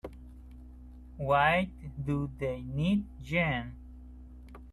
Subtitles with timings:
[1.17, 1.69] Why
[2.05, 3.75] do they need gin?